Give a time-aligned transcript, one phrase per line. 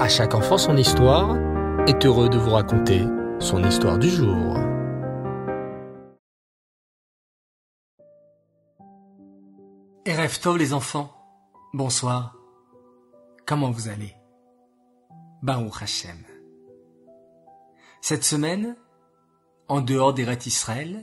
[0.00, 1.36] À chaque enfant son histoire
[1.86, 3.04] est heureux de vous raconter
[3.38, 4.56] son histoire du jour.
[10.06, 11.12] Erev Tov les enfants,
[11.74, 12.34] bonsoir.
[13.44, 14.16] Comment vous allez?
[15.42, 16.24] Baruch Hashem.
[18.00, 18.76] Cette semaine,
[19.68, 21.02] en dehors des rêtes Israël,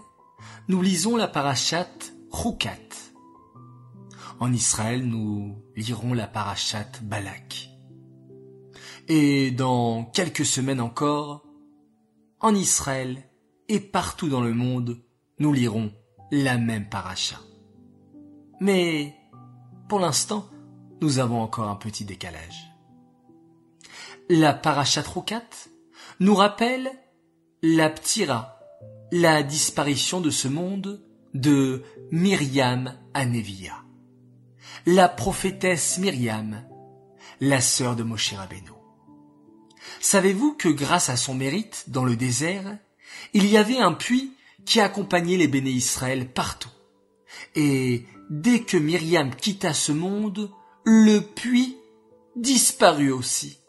[0.69, 3.11] nous lisons la parachate Chukat.
[4.39, 7.66] En Israël, nous lirons la parachate Balak.
[9.07, 11.45] Et dans quelques semaines encore,
[12.39, 13.23] en Israël
[13.69, 15.01] et partout dans le monde,
[15.39, 15.91] nous lirons
[16.31, 17.37] la même paracha.
[18.59, 19.15] Mais,
[19.87, 20.49] pour l'instant,
[21.01, 22.71] nous avons encore un petit décalage.
[24.29, 25.47] La parachat Rokat
[26.19, 26.91] nous rappelle
[27.61, 28.59] la ptira,
[29.11, 31.01] la disparition de ce monde
[31.33, 33.73] de Myriam à Nevia,
[34.85, 36.63] la prophétesse Myriam,
[37.39, 38.76] la sœur de Moshe Rabbeinu.
[39.99, 42.77] Savez-vous que grâce à son mérite dans le désert,
[43.33, 44.33] il y avait un puits
[44.65, 46.71] qui accompagnait les béné Israël partout.
[47.55, 50.51] Et dès que Myriam quitta ce monde,
[50.83, 51.77] le puits
[52.35, 53.59] disparut aussi.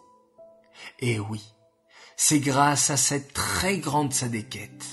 [1.00, 1.42] Et oui,
[2.16, 4.84] c'est grâce à cette très grande sadéquette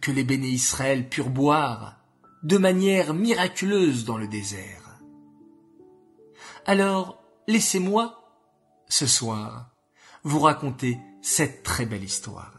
[0.00, 1.96] que les béné Israël purent boire
[2.42, 5.00] de manière miraculeuse dans le désert.
[6.66, 8.22] Alors, laissez-moi,
[8.88, 9.73] ce soir,
[10.24, 12.52] vous raconter cette très belle histoire.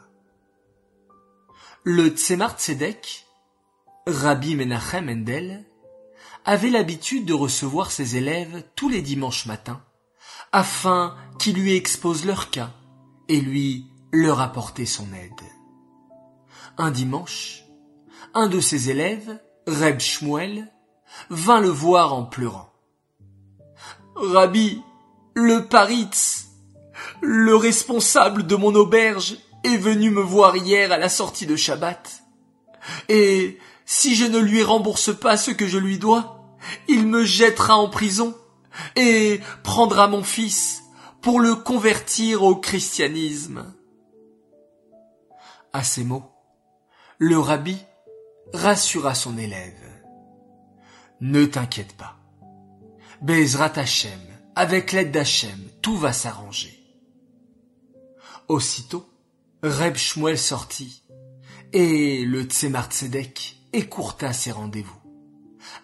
[1.84, 3.26] Le Tzemar Tzedek,
[4.08, 5.66] Rabbi Menachem Mendel,
[6.46, 9.84] avait l'habitude de recevoir ses élèves tous les dimanches matins,
[10.52, 12.72] afin qu'il lui expose leur cas
[13.28, 15.32] et lui leur apporter son aide.
[16.78, 17.64] Un dimanche,
[18.34, 20.72] un de ses élèves, Reb Shmuel,
[21.30, 22.72] vint le voir en pleurant.
[24.16, 24.82] Rabbi,
[25.34, 26.45] le Paritz,
[27.22, 32.24] le responsable de mon auberge, est venu me voir hier à la sortie de Shabbat.
[33.10, 36.40] Et si je ne lui rembourse pas ce que je lui dois,
[36.88, 38.36] il me jettera en prison
[38.96, 40.84] et prendra mon fils
[41.22, 43.74] pour le convertir au christianisme.
[45.74, 46.32] À ces mots,
[47.18, 47.78] le rabbi
[48.54, 49.74] rassura son élève.
[51.22, 52.18] Ne t'inquiète pas.
[53.22, 54.20] Bezrat Hachem,
[54.56, 56.85] avec l'aide d'Hachem, tout va s'arranger.
[58.48, 59.10] Aussitôt,
[59.64, 61.02] Reb Shmuel sortit,
[61.74, 65.02] et le Tzemar Tzedek écourta ses rendez-vous,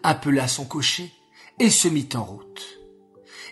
[0.04, 1.12] appela son cocher
[1.60, 2.80] et se mit en route.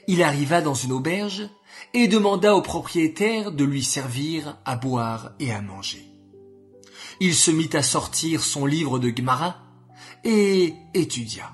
[0.07, 1.49] Il arriva dans une auberge
[1.95, 6.05] et demanda au propriétaire de lui servir à boire et à manger.
[7.19, 9.57] Il se mit à sortir son livre de Gemara
[10.23, 11.51] et étudia.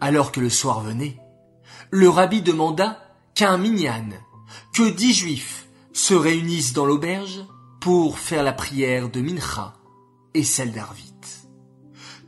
[0.00, 1.20] Alors que le soir venait,
[1.90, 3.00] le rabbi demanda
[3.36, 4.08] qu'un minyan,
[4.74, 7.44] que dix juifs se réunissent dans l'auberge
[7.80, 9.74] pour faire la prière de Mincha
[10.34, 11.12] et celle d'Arvit.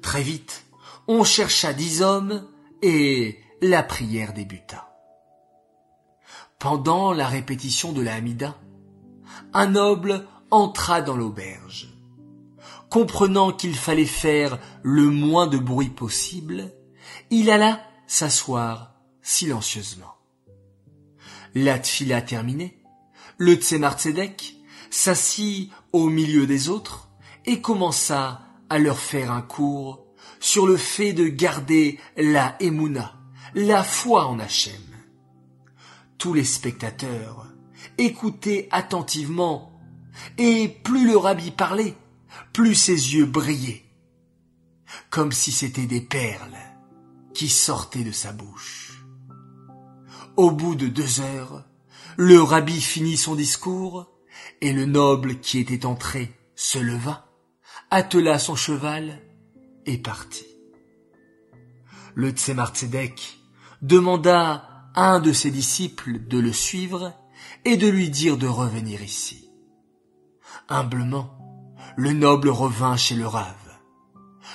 [0.02, 0.66] Très vite,
[1.06, 2.47] on chercha dix hommes
[2.82, 4.91] et la prière débuta.
[6.58, 8.56] Pendant la répétition de la Hamida,
[9.52, 11.91] un noble entra dans l'auberge.
[12.91, 16.72] Comprenant qu'il fallait faire le moins de bruit possible,
[17.31, 20.14] il alla s'asseoir silencieusement.
[21.54, 22.83] La tfila terminée,
[23.38, 24.56] le Tzemar Tzedek
[24.90, 27.08] s'assit au milieu des autres
[27.46, 30.04] et commença à leur faire un cours
[30.40, 33.14] sur le fait de garder la Emouna,
[33.54, 34.82] la foi en Hachem.
[36.18, 37.46] Tous les spectateurs
[37.98, 39.72] écoutaient attentivement
[40.38, 41.96] et plus le rabbi parlait,
[42.52, 43.84] plus ses yeux brillaient,
[45.10, 46.56] comme si c'étaient des perles
[47.34, 49.04] qui sortaient de sa bouche.
[50.36, 51.64] Au bout de deux heures,
[52.16, 54.10] le rabbi finit son discours,
[54.60, 57.26] et le noble qui était entré se leva,
[57.91, 59.20] attela son cheval
[59.86, 60.47] et partit.
[62.14, 63.38] Le Tzemar Tzedek
[63.82, 67.12] demanda à un de ses disciples de le suivre
[67.64, 69.50] et de lui dire de revenir ici.
[70.69, 71.37] Humblement,
[71.96, 73.55] le noble revint chez le rave.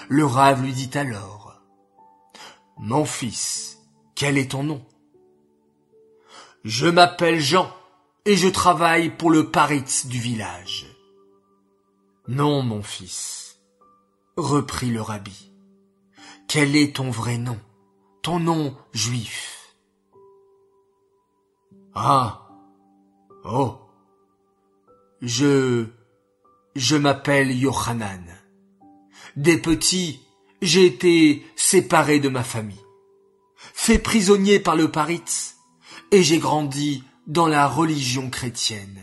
[0.08, 1.62] Le rave lui dit alors,
[2.78, 3.80] Mon fils,
[4.16, 4.86] quel est ton nom?
[6.66, 7.74] Je m'appelle Jean
[8.26, 10.88] et je travaille pour le paritz du village.
[12.28, 13.60] Non, mon fils,
[14.36, 15.52] reprit le rabbi.
[16.50, 17.58] Quel est ton vrai nom,
[18.22, 19.74] ton nom juif?
[21.96, 22.50] Ah,
[23.46, 23.80] oh,
[25.22, 25.86] je,
[26.76, 28.26] je m'appelle Yohanan.
[29.38, 30.20] Des petits,
[30.62, 32.84] j'ai été séparé de ma famille,
[33.56, 35.59] fait prisonnier par le paritz
[36.12, 39.02] et j'ai grandi dans la religion chrétienne.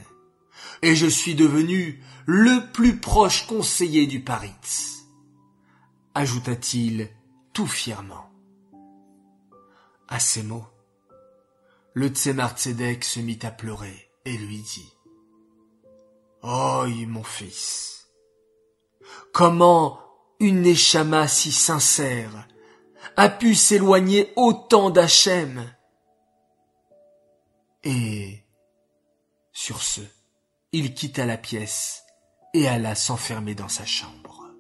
[0.83, 5.07] Et je suis devenu le plus proche conseiller du Paritz,
[6.15, 7.09] ajouta-t-il
[7.53, 8.31] tout fièrement.
[10.09, 10.67] À ces mots,
[11.95, 14.93] le Tzemar Tzedek se mit à pleurer et lui dit
[16.43, 18.09] Oh, mon fils,
[19.33, 20.01] comment
[20.39, 22.47] une Neshama si sincère
[23.17, 25.65] a pu s'éloigner autant d'Hachem
[27.89, 28.43] Et
[29.53, 30.01] sur ce,
[30.73, 32.03] il quitta la pièce
[32.53, 34.51] et alla s'enfermer dans sa chambre.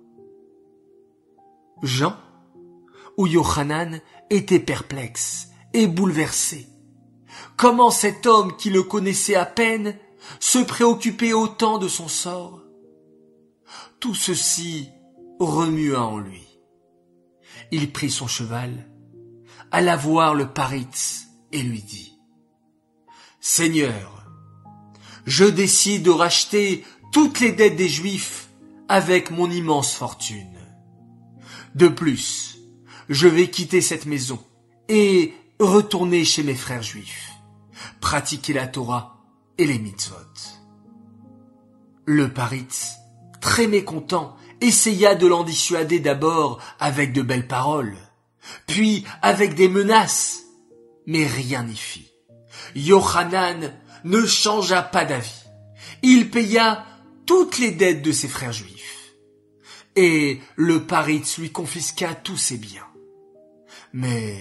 [1.82, 2.16] Jean
[3.16, 4.00] ou Yohanan
[4.30, 6.68] était perplexe et bouleversé.
[7.56, 9.98] Comment cet homme qui le connaissait à peine
[10.38, 12.62] se préoccupait autant de son sort?
[13.98, 14.88] Tout ceci
[15.40, 16.46] remua en lui.
[17.72, 18.88] Il prit son cheval,
[19.72, 22.15] alla voir le Paritz et lui dit
[23.48, 24.24] Seigneur,
[25.24, 28.48] je décide de racheter toutes les dettes des Juifs
[28.88, 30.58] avec mon immense fortune.
[31.76, 32.58] De plus,
[33.08, 34.40] je vais quitter cette maison
[34.88, 37.30] et retourner chez mes frères juifs,
[38.00, 39.22] pratiquer la Torah
[39.58, 40.16] et les mitzvot.
[42.04, 42.96] Le Paritz,
[43.40, 47.96] très mécontent, essaya de l'en dissuader d'abord avec de belles paroles,
[48.66, 50.42] puis avec des menaces,
[51.06, 52.05] mais rien n'y fit.
[52.74, 53.72] Yohanan
[54.04, 55.44] ne changea pas d'avis.
[56.02, 56.84] Il paya
[57.26, 59.14] toutes les dettes de ses frères juifs.
[59.96, 62.86] Et le Paritz lui confisqua tous ses biens.
[63.92, 64.38] Mais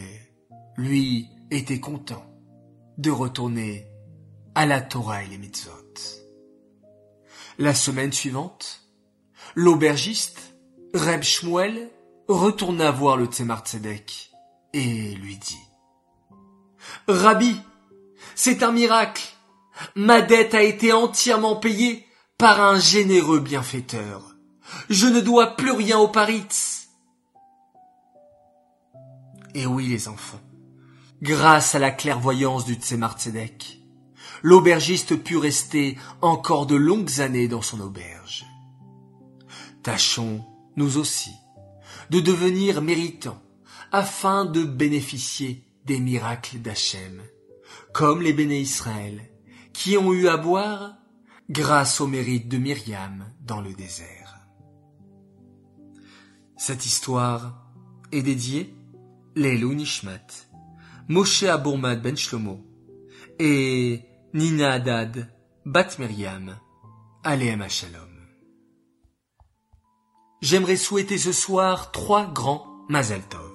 [0.78, 2.26] lui était content
[2.98, 3.88] de retourner
[4.54, 5.72] à la Torah et les mitzvot.
[7.58, 8.90] La semaine suivante,
[9.56, 10.56] l'aubergiste,
[10.94, 11.90] Reb Shmuel,
[12.28, 14.32] retourna voir le Tzemar Tzedek
[14.74, 15.60] et lui dit
[17.08, 17.56] Rabbi,
[18.34, 19.24] c'est un miracle.
[19.96, 22.06] Ma dette a été entièrement payée
[22.38, 24.36] par un généreux bienfaiteur.
[24.90, 26.90] Je ne dois plus rien au Paritz.
[29.54, 30.42] Et oui, les enfants,
[31.22, 33.18] grâce à la clairvoyance du Tzemar
[34.42, 38.46] l'aubergiste put rester encore de longues années dans son auberge.
[39.82, 40.44] Tâchons,
[40.76, 41.32] nous aussi,
[42.10, 43.42] de devenir méritants
[43.92, 47.22] afin de bénéficier des miracles d'Hachem,
[47.96, 49.22] comme les béné Israël,
[49.72, 50.98] qui ont eu à boire
[51.50, 54.36] grâce au mérite de Myriam dans le désert.
[56.58, 57.72] Cette histoire
[58.12, 58.76] est dédiée
[59.38, 60.28] Leilou Nishmat,
[61.08, 62.66] Moshe Abourmad Ben Shlomo
[63.40, 64.02] et
[64.34, 65.34] Nina Haddad
[65.66, 66.60] Bat Myriam,
[67.24, 68.28] Aleem Shalom.
[70.42, 73.55] J'aimerais souhaiter ce soir trois grands Mazal Tov.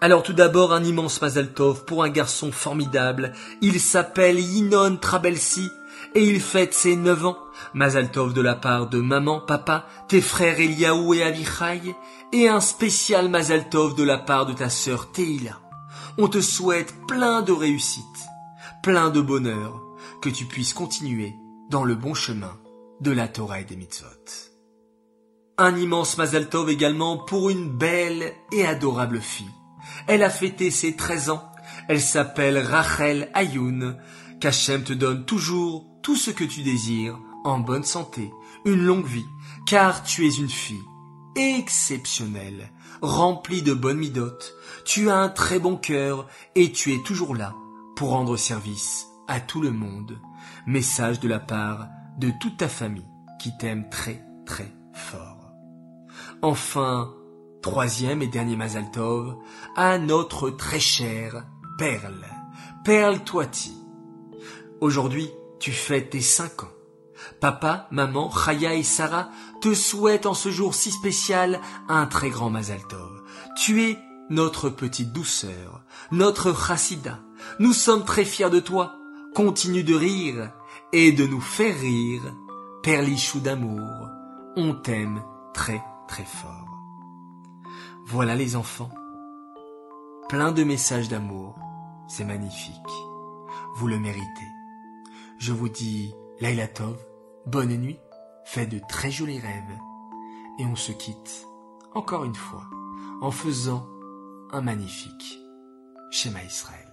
[0.00, 3.32] Alors tout d'abord un immense Mazal Tov pour un garçon formidable.
[3.62, 5.70] Il s'appelle Yinon Trabelsi
[6.14, 7.38] et il fête ses neuf ans.
[7.72, 11.94] Mazal Tov de la part de maman, papa, tes frères Eliaou et Avichai
[12.32, 15.60] et un spécial Mazal Tov de la part de ta sœur Teila.
[16.18, 18.04] On te souhaite plein de réussite,
[18.82, 19.80] plein de bonheur,
[20.20, 21.34] que tu puisses continuer
[21.70, 22.56] dans le bon chemin
[23.00, 24.06] de la Torah et des mitzvot.
[25.58, 29.46] Un immense Mazal Tov également pour une belle et adorable fille.
[30.06, 31.50] Elle a fêté ses 13 ans.
[31.88, 33.96] Elle s'appelle Rachel Ayoun.
[34.40, 38.30] Qu'Hachem te donne toujours tout ce que tu désires, en bonne santé,
[38.64, 39.26] une longue vie,
[39.66, 40.84] car tu es une fille
[41.36, 42.70] exceptionnelle,
[43.02, 44.54] remplie de bonnes midotes.
[44.84, 47.54] Tu as un très bon cœur et tu es toujours là
[47.94, 50.18] pour rendre service à tout le monde.
[50.66, 51.88] Message de la part
[52.18, 53.06] de toute ta famille
[53.38, 55.52] qui t'aime très très fort.
[56.42, 57.12] Enfin,
[57.66, 59.34] troisième et dernier Mazaltov,
[59.74, 61.44] à notre très chère
[61.76, 62.24] Perle,
[62.84, 63.76] Perle Toiti.
[64.80, 66.72] Aujourd'hui, tu fêtes tes cinq ans.
[67.40, 69.30] Papa, maman, Chaya et Sarah
[69.60, 73.24] te souhaitent en ce jour si spécial un très grand Mazaltov.
[73.56, 73.98] Tu es
[74.30, 75.82] notre petite douceur,
[76.12, 77.18] notre chassida.
[77.58, 78.94] Nous sommes très fiers de toi.
[79.34, 80.52] Continue de rire
[80.92, 82.22] et de nous faire rire.
[82.84, 84.08] Perlichou d'amour,
[84.54, 85.20] on t'aime
[85.52, 86.75] très très fort.
[88.08, 88.90] Voilà les enfants.
[90.28, 91.56] Plein de messages d'amour.
[92.06, 92.72] C'est magnifique.
[93.74, 94.48] Vous le méritez.
[95.38, 96.96] Je vous dis Laila Tov,
[97.46, 97.98] bonne nuit,
[98.44, 99.78] faites de très jolis rêves.
[100.60, 101.48] Et on se quitte,
[101.94, 102.62] encore une fois,
[103.22, 103.84] en faisant
[104.52, 105.40] un magnifique
[106.12, 106.85] schéma Israël.